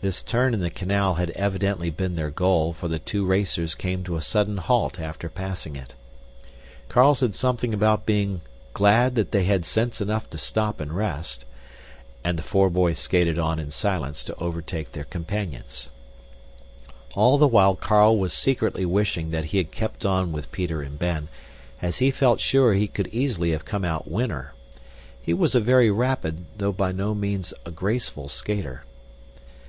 [0.00, 4.04] This turn in the canal had evidently been their goal, for the two racers came
[4.04, 5.96] to a sudden halt after passing it.
[6.88, 8.40] Carl said something about being
[8.74, 11.44] "glad that they had sense enough to stop and rest,"
[12.22, 15.88] and the four boys skated on in silence to overtake their companions.
[17.16, 20.96] All the while Carl was secretly wishing that he had kept on with Peter and
[20.96, 21.26] Ben,
[21.82, 24.54] as he felt sure he could easily have come out winner.
[25.20, 28.84] He was a very rapid, though by no means a graceful, skater.